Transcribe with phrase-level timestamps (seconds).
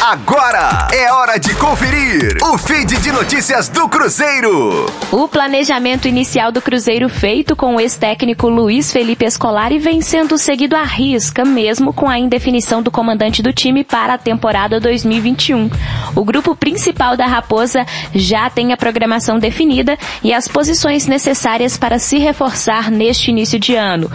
[0.00, 4.86] Agora é hora de conferir o feed de notícias do Cruzeiro.
[5.10, 10.76] O planejamento inicial do Cruzeiro feito com o ex-técnico Luiz Felipe Escolari vem sendo seguido
[10.76, 15.68] à risca, mesmo com a indefinição do comandante do time para a temporada 2021.
[16.14, 17.84] O grupo principal da Raposa
[18.14, 23.74] já tem a programação definida e as posições necessárias para se reforçar neste início de
[23.74, 24.08] ano.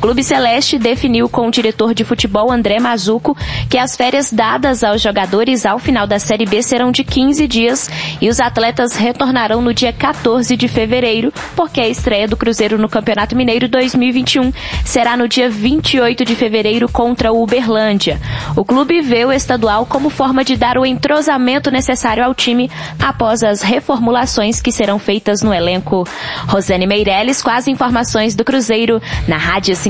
[0.00, 3.36] Clube Celeste definiu com o diretor de futebol André Mazuco
[3.68, 7.46] que as férias dadas aos jogadores jogadores ao final da Série B serão de 15
[7.46, 12.78] dias e os atletas retornarão no dia 14 de fevereiro, porque a estreia do Cruzeiro
[12.78, 14.52] no Campeonato Mineiro 2021
[14.84, 18.20] será no dia 28 de fevereiro contra o Uberlândia.
[18.56, 23.42] O clube vê o estadual como forma de dar o entrosamento necessário ao time após
[23.42, 26.06] as reformulações que serão feitas no elenco.
[26.46, 29.89] Rosane Meirelles com as informações do Cruzeiro na Rádio 5